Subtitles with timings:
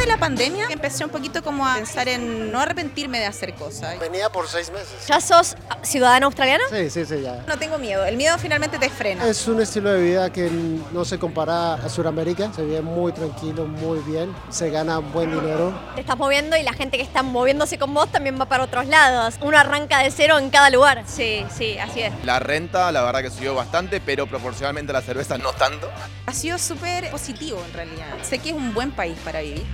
[0.00, 3.98] de la pandemia empecé un poquito como a pensar en no arrepentirme de hacer cosas.
[3.98, 5.06] Venía por seis meses.
[5.06, 6.64] ¿Ya sos ciudadano australiano?
[6.70, 7.44] Sí, sí, sí, ya.
[7.46, 9.26] No tengo miedo, el miedo finalmente te frena.
[9.26, 12.50] Es un estilo de vida que no se compara a Sudamérica.
[12.54, 14.34] Se vive muy tranquilo, muy bien.
[14.48, 15.78] Se gana buen dinero.
[15.94, 18.86] Te estás moviendo y la gente que está moviéndose con vos también va para otros
[18.86, 19.34] lados.
[19.42, 21.04] Uno arranca de cero en cada lugar.
[21.06, 22.12] Sí, sí, así es.
[22.24, 25.90] La renta, la verdad que subió bastante, pero proporcionalmente a la cerveza no tanto.
[26.24, 28.06] Ha sido súper positivo en realidad.
[28.22, 29.66] Sé que es un buen país para vivir.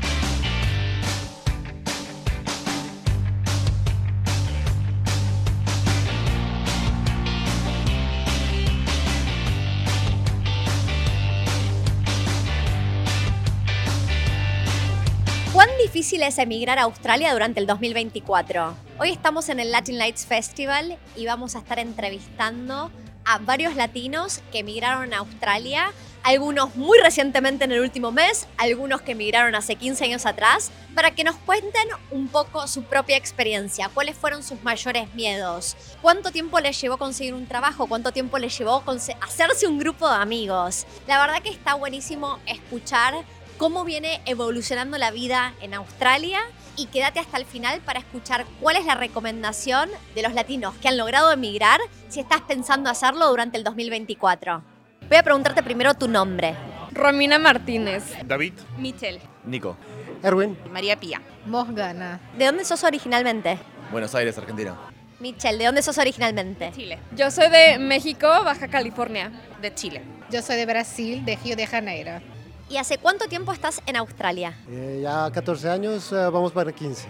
[15.97, 18.77] Difícil es emigrar a Australia durante el 2024?
[18.99, 22.91] Hoy estamos en el Latin Lights Festival y vamos a estar entrevistando
[23.25, 25.91] a varios latinos que emigraron a Australia,
[26.23, 31.13] algunos muy recientemente en el último mes, algunos que emigraron hace 15 años atrás, para
[31.13, 36.61] que nos cuenten un poco su propia experiencia, cuáles fueron sus mayores miedos, cuánto tiempo
[36.61, 38.85] les llevó conseguir un trabajo, cuánto tiempo les llevó
[39.23, 40.87] hacerse un grupo de amigos.
[41.07, 43.25] La verdad que está buenísimo escuchar
[43.59, 46.41] cómo viene evolucionando la vida en Australia
[46.77, 50.89] y quédate hasta el final para escuchar cuál es la recomendación de los latinos que
[50.89, 54.63] han logrado emigrar si estás pensando hacerlo durante el 2024.
[55.09, 56.55] Voy a preguntarte primero tu nombre.
[56.93, 58.05] Romina Martínez.
[58.25, 59.77] David, Michelle, Nico,
[60.23, 61.21] Erwin, María Pía.
[61.47, 62.21] Mosgana.
[62.37, 63.59] ¿De dónde sos originalmente?
[63.91, 64.75] Buenos Aires, Argentina.
[65.21, 66.73] Michelle, ¿de dónde sos originalmente?
[66.75, 69.31] Chile, Yo soy de México, Baja California.
[69.63, 70.03] de Chile.
[70.31, 72.21] Yo soy de Brasil, de Río de Janeiro.
[72.69, 74.55] ¿Y hace cuánto tiempo estás en Australia?
[74.69, 77.07] eh, ya 14 años, eh, vamos para 15.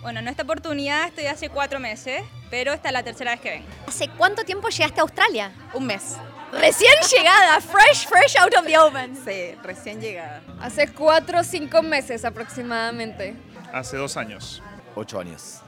[0.00, 3.50] Bueno, en esta oportunidad estoy hace cuatro meses, pero esta es la tercera vez que
[3.50, 3.66] vengo.
[3.86, 5.52] ¿Hace cuánto tiempo llegaste a Australia?
[5.72, 6.16] Un mes.
[6.52, 9.16] Recién llegada, fresh, fresh out of the oven.
[9.24, 10.42] Sí, recién llegada.
[10.60, 13.34] Hace cuatro o cinco meses aproximadamente.
[13.72, 14.62] hace dos años.
[14.94, 15.60] Ocho años.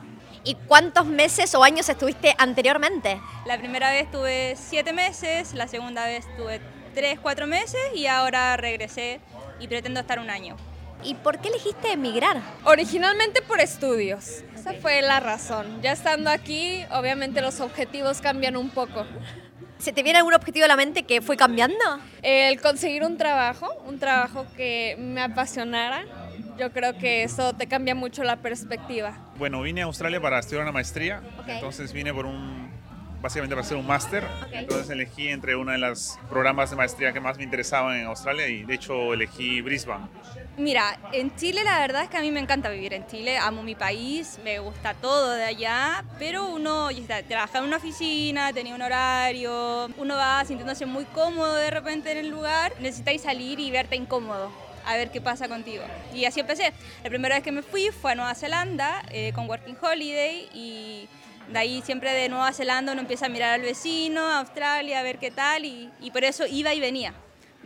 [0.44, 3.20] ¿Y cuántos meses o años estuviste anteriormente?
[3.46, 6.60] La primera vez tuve siete meses, la segunda vez tuve
[6.96, 9.20] tres, cuatro meses y ahora regresé
[9.60, 10.56] y pretendo estar un año.
[11.04, 12.40] ¿Y por qué elegiste emigrar?
[12.64, 14.42] Originalmente por estudios.
[14.54, 15.82] Esa fue la razón.
[15.82, 19.06] Ya estando aquí, obviamente los objetivos cambian un poco.
[19.78, 21.76] ¿Se te viene algún objetivo a la mente que fue cambiando?
[22.22, 26.06] El conseguir un trabajo, un trabajo que me apasionara,
[26.58, 29.18] yo creo que eso te cambia mucho la perspectiva.
[29.36, 32.70] Bueno, vine a Australia para estudiar una maestría, entonces vine por un,
[33.20, 34.48] básicamente para hacer un máster, Ok.
[34.52, 38.46] entonces elegí entre uno de los programas de maestría que más me interesaban en Australia
[38.48, 40.06] y de hecho elegí Brisbane.
[40.58, 43.62] Mira, en Chile la verdad es que a mí me encanta vivir en Chile, amo
[43.62, 48.74] mi país, me gusta todo de allá, pero uno ya trabaja en una oficina, tenía
[48.74, 53.70] un horario, uno va sintiéndose muy cómodo de repente en el lugar, necesitáis salir y
[53.70, 54.50] verte incómodo
[54.86, 55.82] a ver qué pasa contigo.
[56.14, 56.72] Y así empecé.
[57.02, 61.08] La primera vez que me fui fue a Nueva Zelanda eh, con Working Holiday y
[61.52, 65.02] de ahí siempre de Nueva Zelanda uno empieza a mirar al vecino, a Australia, a
[65.02, 67.14] ver qué tal y, por eso iba y venía.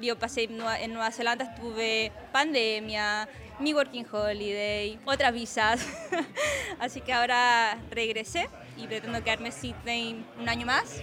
[0.01, 5.87] Yo pasé en Nueva, en Nueva Zelanda, estuve pandemia, mi working holiday, otras visas.
[6.79, 11.03] Así que ahora regresé y pretendo quedarme en Sydney un año más,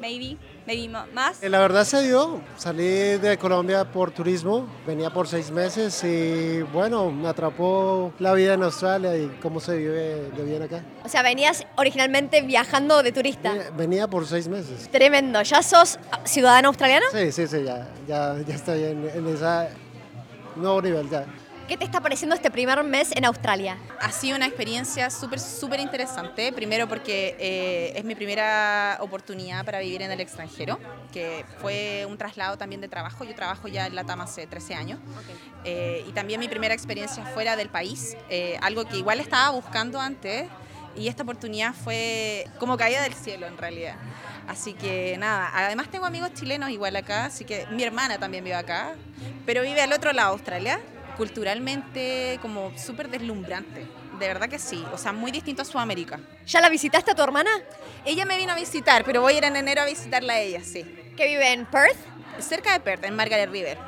[0.00, 1.42] maybe, maybe ma- más.
[1.42, 6.62] Eh, La verdad se dio, salí de Colombia por turismo, venía por seis meses y
[6.72, 10.82] bueno, me atrapó la vida en Australia y cómo se vive de bien acá.
[11.04, 13.52] O sea, venías originalmente viajando de turista.
[13.76, 14.88] Venía por seis meses.
[14.90, 15.42] Tremendo.
[15.42, 17.06] ¿Ya sos ciudadano australiano?
[17.12, 19.68] Sí, sí, sí, ya, ya, ya estoy en, en ese
[20.56, 21.24] nuevo nivel ya.
[21.66, 23.78] ¿Qué te está pareciendo este primer mes en Australia?
[23.98, 26.52] Ha sido una experiencia súper, súper interesante.
[26.52, 30.78] Primero porque eh, es mi primera oportunidad para vivir en el extranjero,
[31.10, 33.24] que fue un traslado también de trabajo.
[33.24, 35.00] Yo trabajo ya en la TAM hace 13 años.
[35.64, 39.98] Eh, y también mi primera experiencia fuera del país, eh, algo que igual estaba buscando
[39.98, 40.46] antes.
[40.96, 43.96] Y esta oportunidad fue como caída del cielo en realidad.
[44.46, 48.54] Así que nada, además tengo amigos chilenos igual acá, así que mi hermana también vive
[48.54, 48.94] acá,
[49.46, 50.80] pero vive al otro lado de Australia,
[51.16, 53.86] culturalmente como súper deslumbrante.
[54.18, 56.20] De verdad que sí, o sea, muy distinto a Sudamérica.
[56.46, 57.50] ¿Ya la visitaste a tu hermana?
[58.04, 60.62] Ella me vino a visitar, pero voy a ir en enero a visitarla a ella,
[60.62, 60.82] sí.
[61.16, 61.96] Que vive en Perth.
[62.38, 63.78] Cerca de Perth, en Margaret River.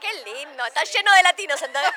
[0.00, 1.92] Qué lindo, está lleno de latinos entonces.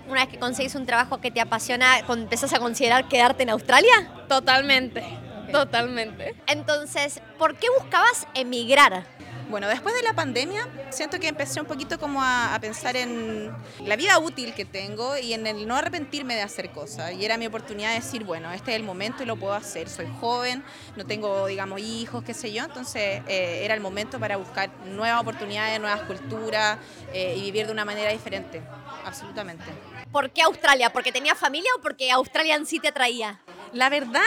[0.06, 4.24] Una vez que conseguís un trabajo que te apasiona, ¿empezás a considerar quedarte en Australia?
[4.28, 5.04] Totalmente,
[5.50, 6.34] totalmente.
[6.46, 9.04] Entonces, ¿por qué buscabas emigrar?
[9.48, 13.54] Bueno, después de la pandemia, siento que empecé un poquito como a, pensar en
[13.84, 17.12] la vida útil que tengo y en el no arrepentirme de hacer cosas.
[17.12, 19.88] Y era mi oportunidad de decir, bueno, este es el momento y lo puedo hacer.
[19.88, 20.64] Soy joven,
[20.96, 22.64] no tengo, digamos, hijos, qué sé yo.
[22.64, 26.78] Entonces eh, era el momento para buscar nuevas oportunidades, nuevas culturas
[27.12, 28.62] eh, y vivir de una manera diferente.
[29.04, 29.64] Absolutamente.
[30.10, 30.90] ¿Por qué Australia?
[30.92, 33.40] ¿Porque tenía familia o porque Australia en sí te atraía?
[33.72, 34.22] La verdad,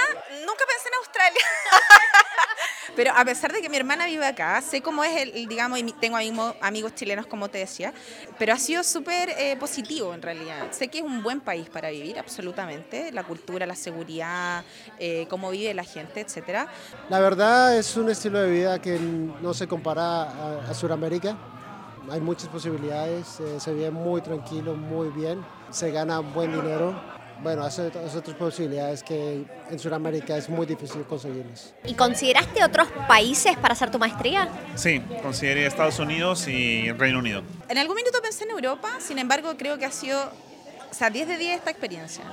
[0.45, 1.41] nunca pensé en Australia.
[2.95, 5.83] Pero a pesar de que mi hermana vive acá, sé cómo es el, digamos, y
[5.94, 6.18] tengo
[6.62, 7.94] amigos, chilenos, como te decía,
[8.38, 10.68] pero ha sido súper eh, positivo en realidad.
[10.71, 13.12] Sé que es un buen país para vivir, absolutamente.
[13.12, 14.65] La cultura, la seguridad,
[14.97, 16.68] eh, cómo vive la gente, etcétera.
[17.09, 21.38] La verdad es un estilo de vida que no se compara a, a Sudamérica.
[22.12, 27.63] Hay muchas posibilidades, eh, se vive muy tranquilo, muy bien, se gana buen dinero bueno,
[27.63, 31.74] hay otras posibilidades que en Sudamérica es muy difícil conseguirlas.
[31.86, 34.50] ¿Y consideraste otros países para hacer tu maestría?
[34.75, 37.44] Sí, consideré Estados Unidos y Reino Unido.
[37.68, 40.19] En algún minuto pensé en Europa, sin embargo creo que ha sido,
[40.89, 42.24] o sea, 10 de 10 esta experiencia.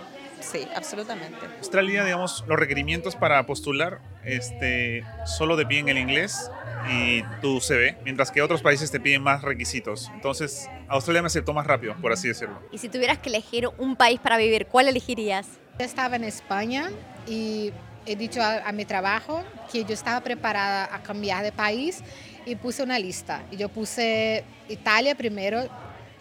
[0.41, 1.39] Sí, absolutamente.
[1.59, 6.51] Australia, digamos, los requerimientos para postular este, solo te piden el inglés
[6.91, 10.11] y tu CV, mientras que otros países te piden más requisitos.
[10.15, 12.61] Entonces, Australia me aceptó más rápido, por así decirlo.
[12.71, 15.47] Y si tuvieras que elegir un país para vivir, ¿cuál elegirías?
[15.79, 16.91] Yo estaba en España
[17.27, 17.73] y
[18.07, 19.43] he dicho a, a mi trabajo
[19.73, 22.03] que yo estaba preparada a cambiar de país
[22.45, 23.43] y puse una lista.
[23.51, 25.69] Y yo puse Italia primero,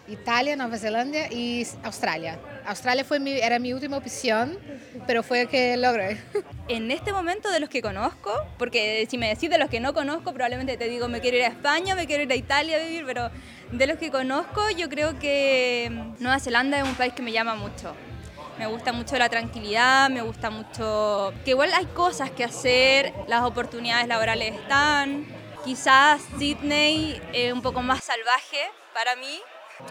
[0.08, 2.38] Italia, Nueva Zelanda y Australia.
[2.66, 4.58] Australia fue mi, era mi última opción,
[5.06, 6.20] pero fue que logré.
[6.68, 9.94] En este momento de los que conozco, porque si me decís de los que no
[9.94, 12.80] conozco, probablemente te digo me quiero ir a España, me quiero ir a Italia a
[12.80, 13.30] vivir, pero
[13.70, 17.54] de los que conozco yo creo que Nueva Zelanda es un país que me llama
[17.54, 17.94] mucho.
[18.58, 23.44] Me gusta mucho la tranquilidad, me gusta mucho que igual hay cosas que hacer, las
[23.44, 25.26] oportunidades laborales están.
[25.64, 28.58] Quizás Sydney es un poco más salvaje
[28.94, 29.40] para mí,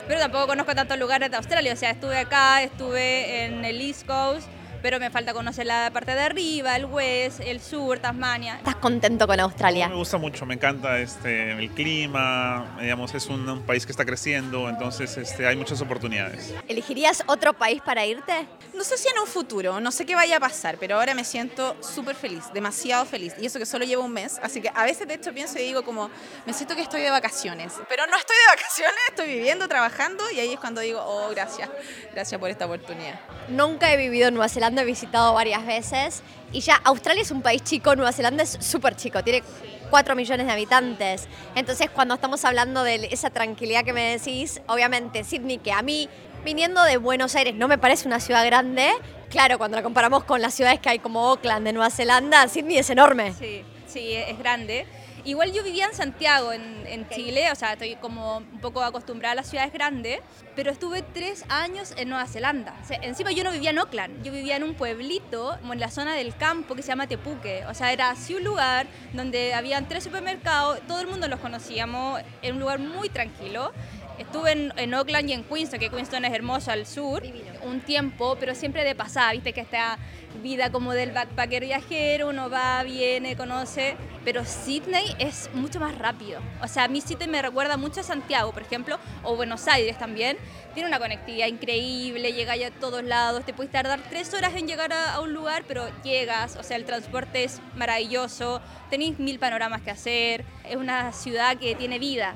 [0.08, 4.06] pero tampoco conozco tantos lugares de Australia, o sea, estuve acá, estuve en el East
[4.06, 4.48] Coast,
[4.82, 8.58] pero me falta conocer la parte de arriba, el West, el sur, Tasmania.
[8.58, 9.90] ¿Estás contento con Australia?
[9.90, 14.06] Me gusta mucho, me encanta este, el clima, digamos, es un, un país que está
[14.06, 16.54] creciendo, entonces este, hay muchas oportunidades.
[16.68, 18.48] ¿Elegirías otro país para irte?
[18.74, 21.24] No sé si en un futuro, no sé qué vaya a pasar, pero ahora me
[21.24, 23.34] siento súper feliz, demasiado feliz.
[23.40, 25.64] Y eso que solo llevo un mes, así que a veces de hecho pienso y
[25.64, 26.10] digo como,
[26.46, 30.40] me siento que estoy de vacaciones, pero no estoy de vacaciones, estoy viviendo, trabajando y
[30.40, 31.70] ahí es cuando digo, oh, gracias,
[32.14, 33.20] gracias por esta oportunidad.
[33.50, 37.42] Nunca he vivido en Nueva Zelanda, he visitado varias veces y ya Australia es un
[37.42, 39.44] país chico, Nueva Zelanda es súper chico, tiene
[39.90, 41.28] 4 millones de habitantes.
[41.56, 46.10] Entonces cuando estamos hablando de esa tranquilidad que me decís, obviamente Sydney, que a mí
[46.44, 48.92] viniendo de Buenos Aires no me parece una ciudad grande,
[49.30, 52.78] claro, cuando la comparamos con las ciudades que hay como Auckland de Nueva Zelanda, Sydney
[52.78, 53.34] es enorme.
[53.34, 54.86] Sí, sí, es grande.
[55.26, 59.32] Igual yo vivía en Santiago, en, en Chile, o sea, estoy como un poco acostumbrada
[59.32, 60.20] a las ciudades grandes,
[60.56, 62.76] pero estuve tres años en Nueva Zelanda.
[62.84, 65.80] O sea, encima yo no vivía en Auckland, yo vivía en un pueblito, como en
[65.80, 67.66] la zona del campo que se llama Tepuque.
[67.66, 72.22] O sea, era así un lugar donde habían tres supermercados, todo el mundo los conocíamos,
[72.44, 73.72] era un lugar muy tranquilo.
[74.20, 77.24] Estuve en, en Auckland y en Queenstown, que Queenstown es hermoso al sur,
[77.66, 79.98] un tiempo, pero siempre de pasada, viste que esta
[80.42, 86.42] vida como del backpacker viajero, uno va, viene, conoce, pero Sydney es mucho más rápido.
[86.62, 89.98] O sea, a mí Sydney me recuerda mucho a Santiago, por ejemplo, o Buenos Aires
[89.98, 90.38] también.
[90.74, 94.68] Tiene una conectividad increíble, llega ya a todos lados, te puedes tardar tres horas en
[94.68, 99.40] llegar a, a un lugar, pero llegas, o sea, el transporte es maravilloso, tenéis mil
[99.40, 102.36] panoramas que hacer, es una ciudad que tiene vida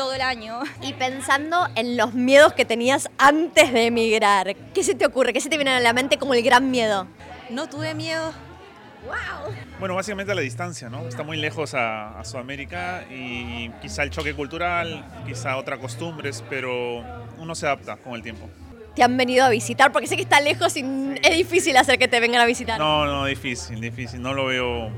[0.00, 0.60] todo el año.
[0.80, 5.34] Y pensando en los miedos que tenías antes de emigrar, ¿qué se te ocurre?
[5.34, 7.06] ¿Qué se te viene a la mente como el gran miedo?
[7.50, 8.32] No tuve miedo.
[9.04, 9.54] ¡Wow!
[9.78, 11.06] Bueno, básicamente la distancia, ¿no?
[11.06, 17.04] Está muy lejos a, a, Sudamérica y quizá el choque cultural, quizá otras costumbres, pero
[17.36, 18.48] uno se adapta con el tiempo.
[18.94, 19.92] ¿Te han venido a visitar?
[19.92, 20.84] Porque sé que está lejos y
[21.22, 22.78] es difícil hacer que te vengan a visitar.
[22.78, 24.22] No, no, difícil, difícil.
[24.22, 24.90] No lo veo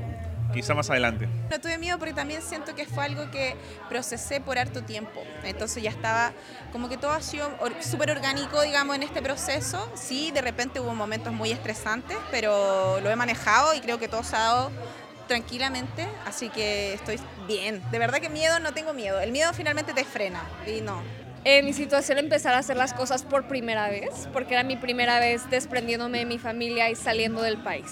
[0.53, 1.27] quizá más adelante.
[1.49, 3.55] No tuve miedo porque también siento que fue algo que
[3.89, 5.21] procesé por harto tiempo.
[5.43, 6.31] Entonces ya estaba,
[6.71, 7.49] como que todo ha sido
[7.81, 9.91] súper orgánico, digamos, en este proceso.
[9.95, 14.23] Sí, de repente hubo momentos muy estresantes, pero lo he manejado y creo que todo
[14.23, 14.71] se ha dado
[15.27, 17.81] tranquilamente, así que estoy bien.
[17.91, 19.19] De verdad que miedo no tengo miedo.
[19.19, 21.01] El miedo finalmente te frena y no.
[21.45, 25.19] En mi situación empezar a hacer las cosas por primera vez, porque era mi primera
[25.19, 27.91] vez desprendiéndome de mi familia y saliendo del país.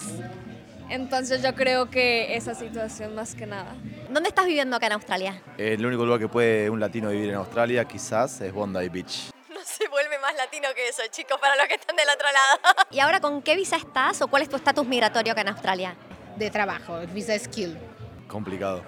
[0.92, 3.74] Entonces yo creo que esa situación más que nada.
[4.10, 5.42] ¿Dónde estás viviendo acá en Australia?
[5.58, 9.32] El único lugar que puede un latino vivir en Australia quizás es Bondi Beach.
[9.50, 12.76] No se vuelve más latino que eso, chicos, para los que están del otro lado.
[12.92, 15.96] ¿Y ahora con qué visa estás o cuál es tu estatus migratorio acá en Australia?
[16.36, 17.78] De trabajo, visa skill.
[18.28, 18.84] Complicado.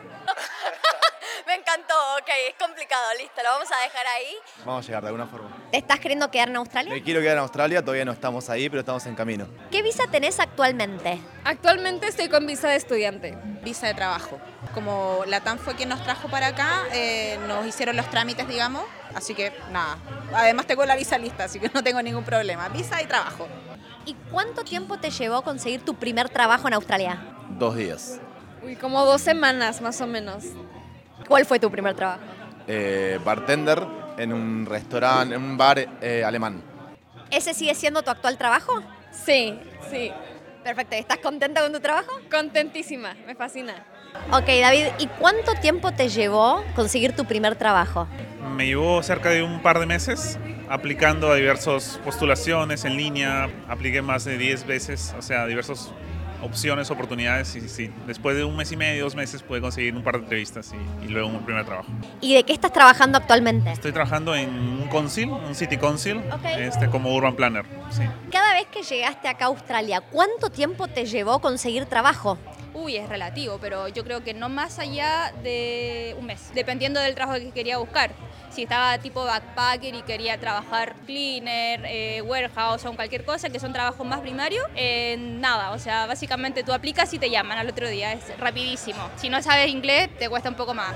[2.47, 4.35] Es complicado, listo, lo vamos a dejar ahí.
[4.65, 5.49] Vamos a llegar de alguna forma.
[5.71, 6.91] ¿Te estás queriendo quedar en Australia?
[6.93, 9.47] Me quiero quedar en Australia, todavía no estamos ahí, pero estamos en camino.
[9.71, 11.21] ¿Qué visa tenés actualmente?
[11.45, 13.37] Actualmente estoy con visa de estudiante.
[13.63, 14.41] Visa de trabajo.
[14.73, 18.83] Como la TAM fue quien nos trajo para acá, eh, nos hicieron los trámites, digamos.
[19.15, 19.97] Así que nada.
[20.33, 22.67] Además tengo la visa lista, así que no tengo ningún problema.
[22.67, 23.47] Visa y trabajo.
[24.05, 27.23] ¿Y cuánto tiempo te llevó conseguir tu primer trabajo en Australia?
[27.51, 28.19] Dos días.
[28.61, 30.43] Uy, como dos semanas más o menos.
[31.27, 32.21] ¿Cuál fue tu primer trabajo?
[32.67, 33.83] Eh, bartender
[34.17, 36.61] en un restaurante, en un bar eh, alemán.
[37.31, 38.81] ¿Ese sigue siendo tu actual trabajo?
[39.11, 40.11] Sí, sí.
[40.63, 42.11] Perfecto, ¿estás contenta con tu trabajo?
[42.31, 43.73] Contentísima, me fascina.
[44.31, 48.07] Ok, David, ¿y cuánto tiempo te llevó conseguir tu primer trabajo?
[48.55, 50.37] Me llevó cerca de un par de meses
[50.69, 53.49] aplicando a diversas postulaciones en línea.
[53.67, 55.91] Apliqué más de 10 veces, o sea, diversas
[56.43, 57.55] opciones, oportunidades.
[57.55, 60.23] Y sí, después de un mes y medio, dos meses, pude conseguir un par de
[60.23, 61.89] entrevistas y, y luego un primer trabajo.
[62.21, 63.71] ¿Y de qué estás trabajando actualmente?
[63.71, 66.45] Estoy trabajando en un council, un city council, Ok.
[66.57, 67.65] este, como urban planner.
[67.89, 68.03] Sí.
[68.31, 72.37] Cada vez que llegaste acá a Australia, ¿cuánto tiempo te llevó conseguir trabajo?
[72.73, 77.13] Uy, es relativo, pero yo creo que no más allá de un mes, dependiendo del
[77.13, 78.11] trabajo que quería buscar.
[78.53, 83.73] Si estaba tipo backpacker y quería trabajar cleaner, eh, warehouse o cualquier cosa, que son
[83.73, 87.89] trabajos más primarios, eh, nada, o sea, básicamente tú aplicas y te llaman al otro
[87.89, 89.09] día, es rapidísimo.
[89.15, 90.93] Si no sabes inglés, te cuesta un poco más.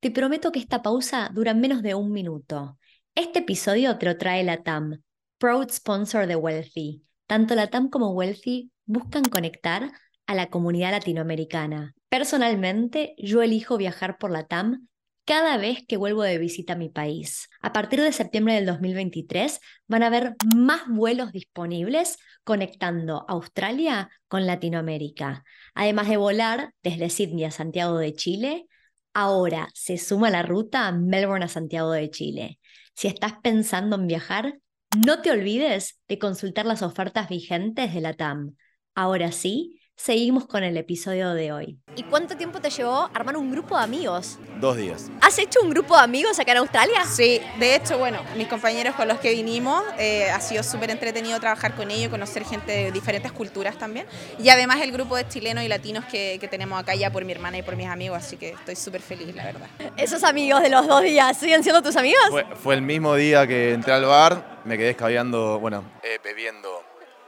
[0.00, 2.76] Te prometo que esta pausa dura menos de un minuto.
[3.14, 5.00] Este episodio te lo trae la TAM,
[5.38, 7.04] proud sponsor de Wealthy.
[7.28, 9.92] Tanto la TAM como Wealthy buscan conectar
[10.26, 11.94] a la comunidad latinoamericana.
[12.08, 14.88] Personalmente, yo elijo viajar por la TAM
[15.26, 17.50] cada vez que vuelvo de visita a mi país.
[17.60, 24.46] A partir de septiembre del 2023 van a haber más vuelos disponibles conectando Australia con
[24.46, 25.44] Latinoamérica.
[25.74, 28.66] Además de volar desde Sydney a Santiago de Chile,
[29.12, 32.60] ahora se suma la ruta Melbourne a Santiago de Chile.
[32.94, 34.60] Si estás pensando en viajar,
[35.04, 38.54] no te olvides de consultar las ofertas vigentes de la TAM.
[38.94, 41.78] Ahora sí, seguimos con el episodio de hoy.
[41.96, 44.38] ¿Y cuánto tiempo te llevó armar un grupo de amigos?
[44.60, 45.10] Dos días.
[45.22, 47.04] ¿Has hecho un grupo de amigos acá en Australia?
[47.06, 51.40] Sí, de hecho, bueno, mis compañeros con los que vinimos, eh, ha sido súper entretenido
[51.40, 54.06] trabajar con ellos, conocer gente de diferentes culturas también.
[54.38, 57.32] Y además el grupo de chilenos y latinos que, que tenemos acá ya por mi
[57.32, 59.68] hermana y por mis amigos, así que estoy súper feliz, la verdad.
[59.96, 62.22] Esos amigos de los dos días, ¿siguen siendo tus amigos?
[62.30, 66.75] Fue, fue el mismo día que entré al bar, me quedé escabeando, bueno, eh, bebiendo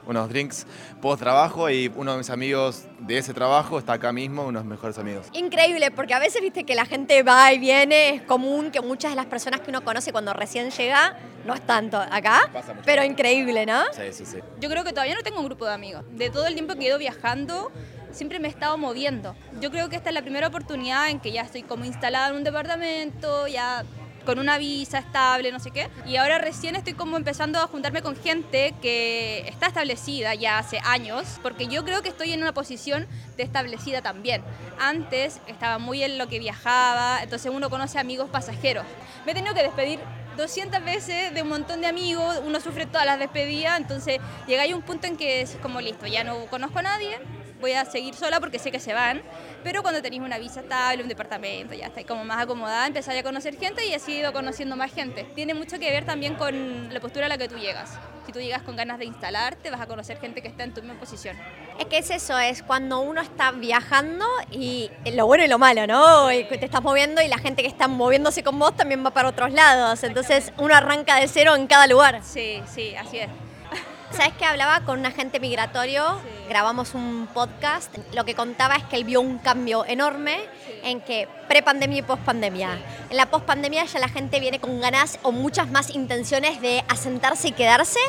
[0.09, 0.65] unos drinks
[1.01, 4.97] post trabajo y uno de mis amigos de ese trabajo está acá mismo, unos mejores
[4.97, 5.27] amigos.
[5.33, 9.11] Increíble, porque a veces viste que la gente va y viene, es común que muchas
[9.11, 12.85] de las personas que uno conoce cuando recién llega, no es tanto acá, Pasa mucho.
[12.85, 13.83] pero increíble, ¿no?
[13.93, 14.37] Sí, sí, sí.
[14.59, 16.03] Yo creo que todavía no tengo un grupo de amigos.
[16.11, 17.71] De todo el tiempo que he ido viajando,
[18.11, 19.35] siempre me he estado moviendo.
[19.61, 22.35] Yo creo que esta es la primera oportunidad en que ya estoy como instalada en
[22.35, 23.83] un departamento, ya
[24.29, 25.89] con una visa estable, no sé qué.
[26.05, 30.79] Y ahora recién estoy como empezando a juntarme con gente que está establecida ya hace
[30.85, 33.07] años, porque yo creo que estoy en una posición
[33.37, 34.43] de establecida también.
[34.77, 38.85] Antes estaba muy en lo que viajaba, entonces uno conoce amigos pasajeros.
[39.25, 39.99] Me he tenido que despedir
[40.37, 44.73] 200 veces de un montón de amigos, uno sufre todas las despedidas, entonces llega ahí
[44.73, 47.17] un punto en que es como listo, ya no conozco a nadie,
[47.59, 49.21] voy a seguir sola porque sé que se van,
[49.63, 53.23] pero cuando tenéis una visa estable, un departamento, ya estáis como más acomodada, empezáis a
[53.23, 55.23] conocer gente y así he ido conociendo más gente.
[55.35, 57.91] Tiene mucho que ver también con la postura a la que tú llegas.
[58.25, 60.81] Si tú llegas con ganas de instalarte, vas a conocer gente que está en tu
[60.81, 61.35] misma posición.
[61.79, 65.87] Es que es eso, es cuando uno está viajando y lo bueno y lo malo,
[65.87, 66.31] ¿no?
[66.31, 69.29] Y te estás moviendo y la gente que está moviéndose con vos también va para
[69.29, 70.03] otros lados.
[70.03, 72.21] Entonces uno arranca de cero en cada lugar.
[72.23, 73.29] Sí, sí, así es.
[74.11, 76.19] ¿Sabes que hablaba con un agente migratorio?
[76.49, 77.95] Grabamos un podcast.
[78.15, 80.39] Lo que contaba es que él vio un cambio enorme
[80.83, 82.71] en que pre-pandemia y post-pandemia.
[83.11, 87.49] En la post-pandemia ya la gente viene con ganas o muchas más intenciones de asentarse
[87.49, 87.99] y quedarse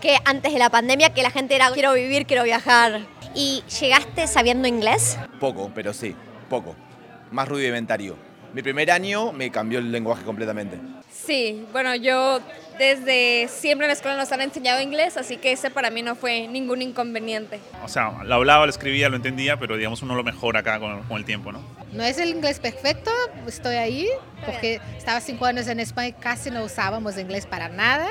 [0.00, 3.00] que antes de la pandemia, que la gente era quiero vivir, quiero viajar.
[3.34, 5.18] ¿Y llegaste sabiendo inglés?
[5.40, 6.14] Poco, pero sí,
[6.48, 6.76] poco.
[7.32, 8.16] Más rudimentario.
[8.54, 10.78] Mi primer año me cambió el lenguaje completamente.
[11.10, 12.38] Sí, bueno, yo
[12.80, 16.16] desde siempre en la escuela nos han enseñado inglés, así que ese para mí no
[16.16, 17.60] fue ningún inconveniente.
[17.84, 21.02] O sea, lo hablaba, lo escribía, lo entendía, pero digamos uno lo mejora acá con,
[21.02, 21.60] con el tiempo, ¿no?
[21.92, 23.10] No es el inglés perfecto,
[23.46, 24.08] estoy ahí,
[24.46, 28.08] porque estaba cinco años en España y casi no usábamos inglés para nada.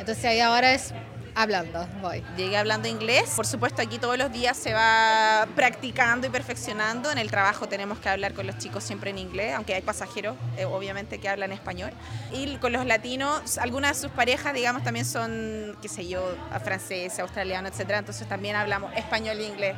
[0.00, 0.94] Entonces ahí ahora es
[1.38, 2.22] Hablando, voy.
[2.38, 3.30] Llegué hablando inglés.
[3.36, 7.10] Por supuesto, aquí todos los días se va practicando y perfeccionando.
[7.12, 10.34] En el trabajo tenemos que hablar con los chicos siempre en inglés, aunque hay pasajeros,
[10.56, 11.90] eh, obviamente, que hablan español.
[12.32, 16.22] Y con los latinos, algunas de sus parejas, digamos, también son, qué sé yo,
[16.64, 17.98] franceses, australianos, etcétera.
[17.98, 19.74] Entonces también hablamos español e inglés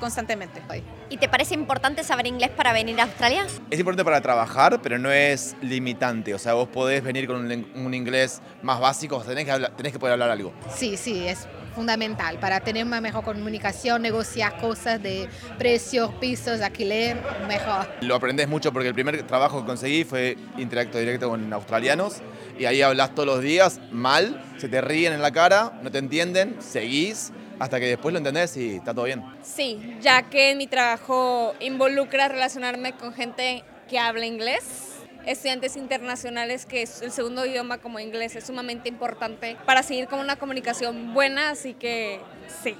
[0.00, 0.62] constantemente.
[1.10, 3.46] ¿Y te parece importante saber inglés para venir a Australia?
[3.70, 6.32] Es importante para trabajar, pero no es limitante.
[6.34, 9.52] O sea, vos podés venir con un, un inglés más básico, o sea, tenés que,
[9.52, 10.54] hablar- tenés que poder hablar algo.
[10.74, 15.28] Sí, sí, es fundamental para tener una mejor comunicación, negociar cosas de
[15.58, 17.16] precios, pisos, alquiler,
[17.48, 17.88] mejor.
[18.02, 22.18] Lo aprendés mucho porque el primer trabajo que conseguí fue interacto directo con australianos
[22.58, 25.98] y ahí hablas todos los días mal, se te ríen en la cara, no te
[25.98, 29.24] entienden, seguís hasta que después lo entendés y está todo bien.
[29.42, 34.91] Sí, ya que mi trabajo involucra relacionarme con gente que habla inglés,
[35.26, 40.18] estudiantes internacionales, que es el segundo idioma como inglés, es sumamente importante para seguir con
[40.18, 42.20] una comunicación buena, así que
[42.62, 42.76] sí.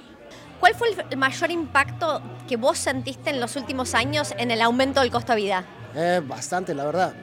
[0.59, 5.01] ¿Cuál fue el mayor impacto que vos sentiste en los últimos años en el aumento
[5.01, 5.65] del costo de vida?
[5.95, 7.13] Eh, bastante, la verdad.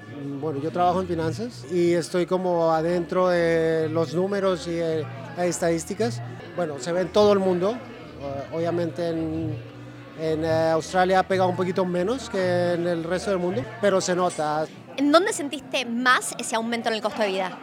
[0.41, 5.07] Bueno, yo trabajo en finanzas y estoy como adentro de los números y eh,
[5.39, 6.21] estadísticas.
[6.55, 7.73] Bueno, se ve en todo el mundo.
[7.73, 9.57] Eh, obviamente en,
[10.21, 14.01] en eh, Australia ha pegado un poquito menos que en el resto del mundo, pero
[14.01, 14.67] se nota.
[15.01, 17.59] ¿En dónde sentiste más ese aumento en el costo de vida?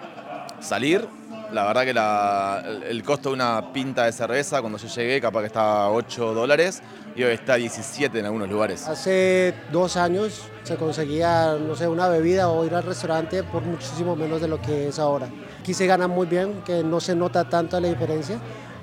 [0.60, 1.08] Salir,
[1.52, 5.22] la verdad que la- el, el costo de una pinta de cerveza cuando yo llegué
[5.22, 6.82] capaz que estaba a 8 dólares
[7.16, 8.88] y hoy está a 17 en algunos lugares.
[8.88, 14.16] Hace dos años se conseguía, no sé, una bebida o ir al restaurante por muchísimo
[14.16, 15.30] menos de lo que es ahora.
[15.60, 18.40] Aquí se gana muy bien, que no se nota tanto la diferencia,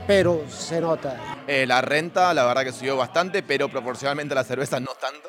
[0.06, 1.16] pero se nota.
[1.48, 5.28] Eh, la renta, la verdad que subió bastante, pero proporcionalmente a la cerveza no tanto.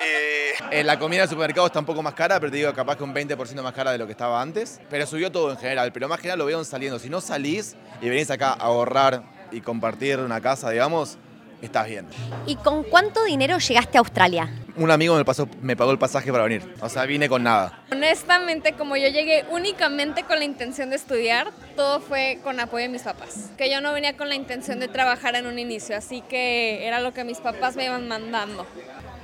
[0.00, 2.96] Eh, eh, la comida del supermercado está un poco más cara, pero te digo, capaz
[2.96, 4.80] que un 20% más cara de lo que estaba antes.
[4.88, 6.98] Pero subió todo en general, pero más general lo veo saliendo.
[6.98, 11.18] Si no salís y venís acá a ahorrar y compartir una casa, digamos,
[11.62, 12.06] estás bien.
[12.46, 14.48] ¿Y con cuánto dinero llegaste a Australia?
[14.76, 16.74] Un amigo me, pasó, me pagó el pasaje para venir.
[16.80, 17.82] O sea, vine con nada.
[17.90, 22.88] Honestamente, como yo llegué únicamente con la intención de estudiar, todo fue con apoyo de
[22.88, 23.50] mis papás.
[23.56, 27.00] Que yo no venía con la intención de trabajar en un inicio, así que era
[27.00, 28.66] lo que mis papás me iban mandando.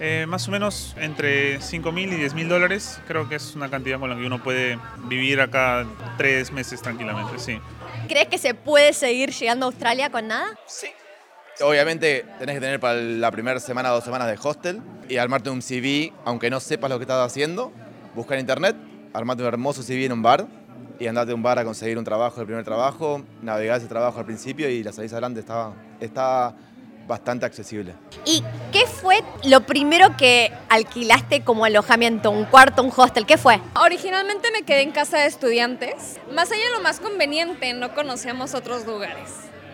[0.00, 3.00] Eh, más o menos entre 5 mil y 10 mil dólares.
[3.06, 5.86] Creo que es una cantidad con la que uno puede vivir acá
[6.16, 7.58] tres meses tranquilamente, sí.
[8.08, 10.46] ¿Crees que se puede seguir llegando a Australia con nada?
[10.66, 10.88] Sí.
[11.60, 15.50] Obviamente tenés que tener para la primera semana o dos semanas de hostel y armarte
[15.50, 17.72] un CV, aunque no sepas lo que estás haciendo,
[18.14, 18.76] buscar en internet,
[19.12, 20.48] armarte un hermoso CV en un bar
[20.98, 24.18] y andate a un bar a conseguir un trabajo, el primer trabajo, navegar ese trabajo
[24.18, 26.56] al principio y la salida adelante está, está
[27.06, 27.94] bastante accesible.
[28.24, 32.30] ¿Y qué fue lo primero que alquilaste como alojamiento?
[32.30, 33.26] ¿Un cuarto, un hostel?
[33.26, 33.60] ¿Qué fue?
[33.80, 36.18] Originalmente me quedé en casa de estudiantes.
[36.32, 39.30] Más allá de lo más conveniente, no conocíamos otros lugares.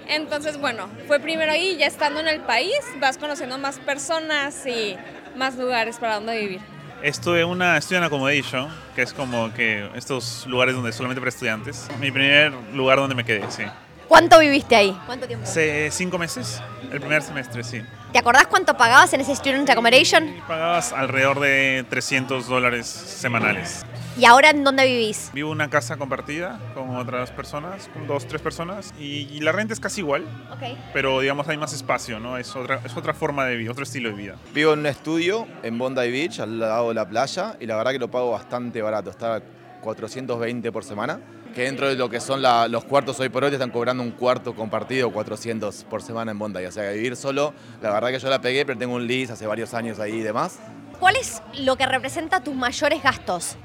[0.09, 4.97] Entonces, bueno, fue primero ahí, ya estando en el país, vas conociendo más personas y
[5.37, 6.61] más lugares para donde vivir.
[7.03, 11.89] Estuve en una student accommodation, que es como que estos lugares donde solamente para estudiantes.
[12.01, 13.63] Mi primer lugar donde me quedé, sí.
[14.11, 15.01] ¿Cuánto viviste ahí?
[15.07, 15.45] ¿Cuánto tiempo?
[15.47, 17.81] Hace cinco meses, el primer semestre, sí.
[18.13, 20.35] ¿Te acordás cuánto pagabas en ese student accommodation?
[20.49, 23.87] Pagabas alrededor de 300 dólares semanales.
[24.19, 25.31] ¿Y ahora en dónde vivís?
[25.33, 29.53] Vivo en una casa compartida con otras personas, con dos, tres personas, y, y la
[29.53, 30.77] renta es casi igual, Ok.
[30.93, 32.37] pero digamos hay más espacio, ¿no?
[32.37, 34.35] Es otra, es otra forma de vida, otro estilo de vida.
[34.53, 37.93] Vivo en un estudio en Bondi Beach, al lado de la playa, y la verdad
[37.93, 39.41] que lo pago bastante barato, está a
[39.83, 41.21] 420 por semana.
[41.55, 44.03] Que dentro de lo que son la- los cuartos hoy por hoy te están cobrando
[44.03, 46.65] un cuarto compartido 400 por semana en Bondi.
[46.65, 49.33] O sea, que vivir solo, la verdad que yo la pegué, pero tengo un lease
[49.33, 50.59] hace varios años ahí y demás.
[51.01, 53.57] ¿Cuál es lo que representa tus mayores gastos?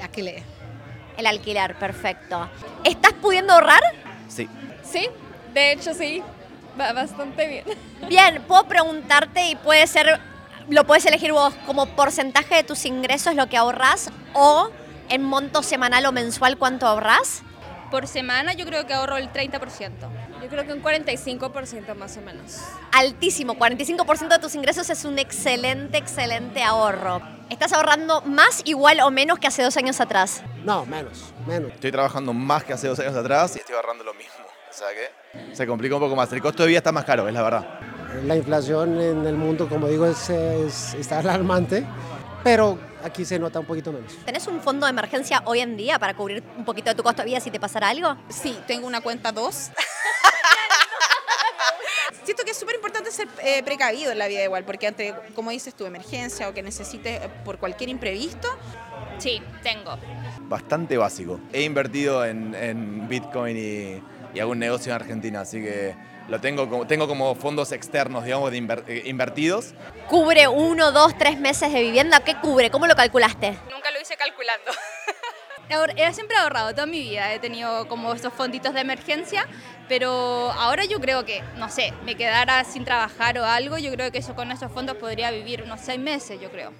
[0.00, 0.42] Alquiler.
[1.16, 2.48] El alquiler, perfecto.
[2.84, 3.80] ¿Estás pudiendo ahorrar?
[4.28, 4.48] Sí.
[4.84, 5.08] Sí,
[5.52, 6.22] de hecho sí,
[6.80, 7.64] va bastante bien.
[8.08, 10.20] Bien, puedo preguntarte y puede ser,
[10.68, 14.70] lo puedes elegir vos como porcentaje de tus ingresos lo que ahorras o
[15.08, 17.42] en monto semanal o mensual cuánto ahorras.
[17.90, 19.58] Por semana yo creo que ahorro el 30%.
[20.42, 22.58] Yo creo que un 45% más o menos.
[22.92, 27.22] Altísimo, 45% de tus ingresos es un excelente, excelente ahorro.
[27.48, 30.42] ¿Estás ahorrando más, igual o menos que hace dos años atrás?
[30.64, 31.72] No, menos, menos.
[31.72, 34.34] Estoy trabajando más que hace dos años atrás y estoy ahorrando lo mismo.
[34.70, 36.30] O sea que se complica un poco más.
[36.30, 37.80] El costo de vida está más caro, es la verdad.
[38.24, 41.86] La inflación en el mundo, como digo, es, es- está alarmante,
[42.44, 44.12] pero aquí se nota un poquito menos.
[44.24, 47.22] ¿Tenés un fondo de emergencia hoy en día para cubrir un poquito de tu costo
[47.22, 48.16] de vida si te pasara algo?
[48.28, 49.54] Sí, tengo una cuenta 2.
[52.24, 55.50] Siento que es súper importante ser eh, precavido en la vida igual, porque ante, como
[55.50, 58.48] dices, tu emergencia o que necesites eh, por cualquier imprevisto,
[59.18, 59.98] Sí, tengo.
[60.42, 61.40] Bastante básico.
[61.52, 65.96] He invertido en, en Bitcoin y, y hago un negocio en Argentina, así que
[66.28, 69.74] lo tengo como, tengo como fondos externos, digamos, de inver- eh, invertidos.
[70.08, 72.20] ¿Cubre uno, dos, tres meses de vivienda?
[72.20, 72.70] ¿Qué cubre?
[72.70, 73.58] ¿Cómo lo calculaste?
[73.70, 74.70] Nunca lo hice calculando.
[75.70, 79.46] Ahor- He siempre ahorrado toda mi vida, he tenido como estos fonditos de emergencia,
[79.88, 84.10] pero ahora yo creo que, no sé, me quedara sin trabajar o algo, yo creo
[84.10, 86.72] que yo con esos fondos podría vivir unos seis meses, yo creo.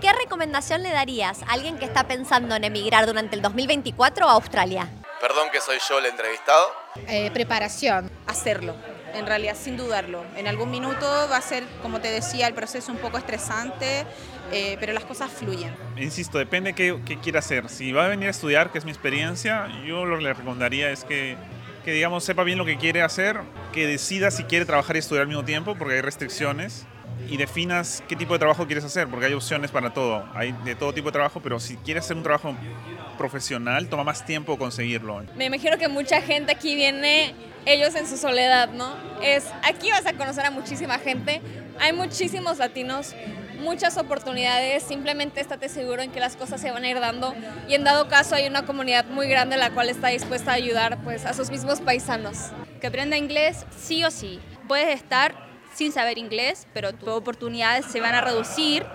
[0.00, 4.32] ¿Qué recomendación le darías a alguien que está pensando en emigrar durante el 2024 a
[4.32, 4.88] Australia?
[5.20, 6.70] Perdón que soy yo el entrevistado.
[7.08, 8.10] Eh, preparación.
[8.26, 8.76] hacerlo,
[9.14, 10.24] en realidad, sin dudarlo.
[10.36, 14.04] En algún minuto va a ser, como te decía, el proceso un poco estresante,
[14.52, 15.74] eh, pero las cosas fluyen.
[15.96, 17.68] Insisto, depende qué, qué quiera hacer.
[17.68, 20.90] Si va a venir a estudiar, que es mi experiencia, yo lo que le recomendaría
[20.90, 21.36] es que,
[21.84, 23.40] que, digamos, sepa bien lo que quiere hacer,
[23.72, 26.86] que decida si quiere trabajar y estudiar al mismo tiempo, porque hay restricciones,
[27.28, 30.24] y definas qué tipo de trabajo quieres hacer, porque hay opciones para todo.
[30.34, 32.54] Hay de todo tipo de trabajo, pero si quieres hacer un trabajo
[33.18, 35.22] profesional, toma más tiempo conseguirlo.
[35.34, 37.34] Me imagino que mucha gente aquí viene,
[37.66, 38.94] ellos en su soledad, ¿no?
[39.22, 41.42] Es, aquí vas a conocer a muchísima gente,
[41.80, 43.14] hay muchísimos latinos,
[43.58, 47.34] muchas oportunidades, simplemente estate seguro en que las cosas se van a ir dando
[47.68, 51.02] y en dado caso hay una comunidad muy grande la cual está dispuesta a ayudar
[51.02, 52.50] pues a sus mismos paisanos.
[52.80, 54.40] Que aprenda inglés sí o sí.
[54.68, 55.34] Puedes estar
[55.74, 58.86] sin saber inglés, pero tus oportunidades se van a reducir,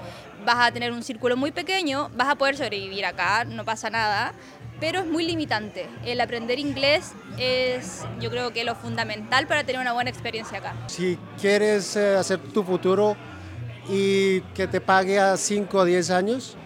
[0.46, 4.34] vas a tener un círculo muy pequeño, vas a poder sobrevivir acá, no pasa nada,
[4.82, 5.88] pero es muy limitante.
[6.04, 10.76] El aprender inglés es yo creo que lo fundamental para tener una buena experiencia acá.
[10.88, 13.16] Si quieres eh, hacer tu futuro
[13.88, 16.58] y que te pague a 5 o 10 años,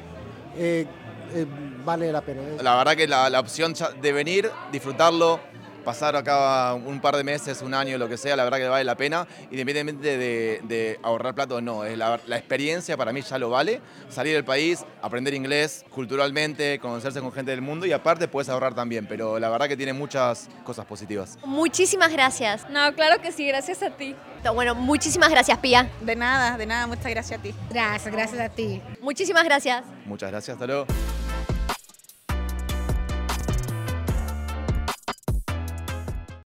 [0.58, 0.88] eh,
[1.34, 1.46] eh,
[1.84, 2.42] vale la pena.
[2.64, 5.42] La verdad que la, la opción de venir, disfrutarlo,
[5.86, 8.84] pasar acá un par de meses, un año, lo que sea, la verdad que vale
[8.84, 11.86] la pena, independientemente de, de ahorrar plata o no.
[11.86, 13.80] Es la, la experiencia para mí ya lo vale.
[14.10, 18.74] Salir del país, aprender inglés culturalmente, conocerse con gente del mundo y aparte puedes ahorrar
[18.74, 21.38] también, pero la verdad que tiene muchas cosas positivas.
[21.46, 22.68] Muchísimas gracias.
[22.70, 24.16] No, claro que sí, gracias a ti.
[24.54, 25.90] Bueno, muchísimas gracias, Pía.
[26.02, 27.54] De nada, de nada, muchas gracias a ti.
[27.70, 28.82] Gracias, gracias a ti.
[29.02, 29.84] Muchísimas gracias.
[30.06, 30.86] Muchas gracias, hasta luego.